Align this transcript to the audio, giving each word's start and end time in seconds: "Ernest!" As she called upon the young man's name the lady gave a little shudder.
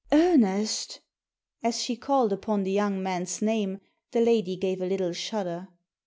"Ernest!" 0.11 0.99
As 1.61 1.79
she 1.79 1.95
called 1.95 2.33
upon 2.33 2.63
the 2.63 2.71
young 2.71 3.03
man's 3.03 3.39
name 3.39 3.81
the 4.13 4.21
lady 4.21 4.55
gave 4.55 4.81
a 4.81 4.87
little 4.87 5.13
shudder. 5.13 5.67